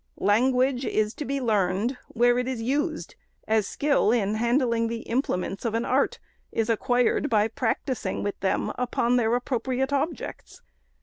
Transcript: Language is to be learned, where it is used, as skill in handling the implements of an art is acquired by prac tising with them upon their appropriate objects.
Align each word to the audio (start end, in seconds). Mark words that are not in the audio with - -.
Language 0.17 0.83
is 0.83 1.13
to 1.13 1.25
be 1.25 1.39
learned, 1.39 1.95
where 2.07 2.39
it 2.39 2.47
is 2.47 2.59
used, 2.59 3.13
as 3.47 3.67
skill 3.67 4.11
in 4.11 4.33
handling 4.33 4.87
the 4.87 5.01
implements 5.01 5.63
of 5.63 5.75
an 5.75 5.85
art 5.85 6.17
is 6.51 6.71
acquired 6.71 7.29
by 7.29 7.47
prac 7.47 7.85
tising 7.85 8.23
with 8.23 8.39
them 8.39 8.71
upon 8.79 9.17
their 9.17 9.35
appropriate 9.35 9.93
objects. 9.93 10.63